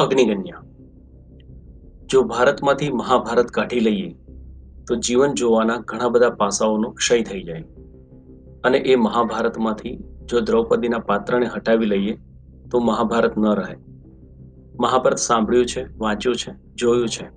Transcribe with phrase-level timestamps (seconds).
[0.00, 0.62] અગ્નિકન્યા
[2.06, 4.16] જો ભારતમાંથી મહાભારત કાઢી લઈએ,
[4.86, 7.64] તો જીવન જોવાના ઘણા બધા પાસાઓનો ક્ષય થઈ જાય.
[8.64, 12.18] અને એ મહાભારતમાંથી જો દ્રૌપદીના પાત્રને હટાવી લઈએ,
[12.70, 13.76] તો મહાભારત ન રહે.
[14.80, 17.30] મહાભારત સાંભળ્યું છે, વાંચ્યું છે, જોયું છે.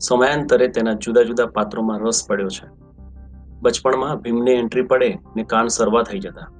[0.00, 2.70] સમયાંતરે તેના જુદા જુદા પાત્રોમાં રસ પડ્યો છે.
[3.60, 6.52] બચપણમાં ભીમને એન્ટ્રી પડે ને કાન સરવા થઈ જતા.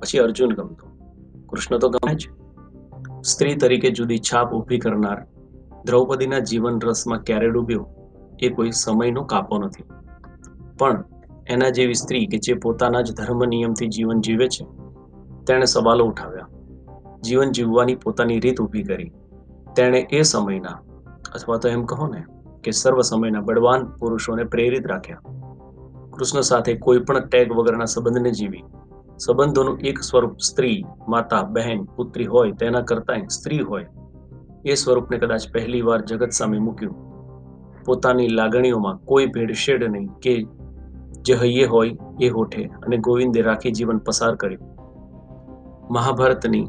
[0.00, 0.86] પછી અર્જુન ગમતો.
[1.46, 2.41] કૃષ્ણ તો ગમે જ.
[3.24, 5.26] સ્ત્રી તરીકે જુદી છાપ ઊભી કરનાર
[5.84, 7.88] દ્રૌપદીના જીવન રસમાં ક્યારે ડૂબ્યો
[8.38, 9.84] એ કોઈ સમયનો કાપો નથી.
[10.78, 11.04] પણ
[11.46, 14.64] એના જેવી સ્ત્રી કે જે પોતાના જ ધર્મ નિયમથી જીવન જીવે છે,
[15.46, 16.48] તેણે સવાલો ઉઠાવ્યા.
[17.24, 19.12] જીવન જીવવાની પોતાની રીત ઊભી કરી.
[19.76, 20.80] તેણે એ સમયના,
[21.34, 22.24] અથવા તો એમ કહો ને,
[22.64, 25.20] કે સર્વ સમયના બળવાન પુરુષોને પ્રેરિત રાખ્યા.
[26.10, 28.64] કૃષ્ણ સાથે કોઈ પણ ટેગ વગરના સંબંધને જીવી
[29.26, 33.86] સંબંધોનું એક સ્વરૂપ સ્ત્રી, માતા, બહેન, પુત્રી હોય, તેના કરતાંય સ્ત્રી હોય.
[34.64, 37.12] એ સ્વરૂપને કદાચ પહેલી વાર જગત સામે મૂક્યું.
[37.84, 40.46] પોતાની લાગણીઓમાં કોઈ ભેળસેળ નહીં કે
[41.22, 44.76] જે હૈયે હોય એ હોઠે અને ગોવિંદે રાખી જીવન પસાર કર્યું.
[45.90, 46.66] મહાભારતની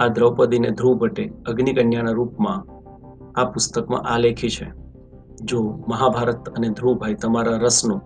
[0.00, 2.66] આ દ્રૌપદીને ધ્રુવ ભટ્ટે અગ્નિકન્યાના રૂપમાં
[3.40, 4.72] આ પુસ્તકમાં આલેખી છે.
[5.44, 8.00] જો મહાભારત અને ધ્રુવભાઈ તમારા રસનો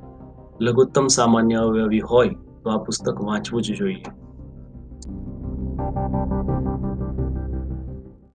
[0.61, 2.31] લઘુત્તમ સામાન્ય અવયવી હોય
[2.62, 4.03] તો આ પુસ્તક વાંચવું જ જોઈએ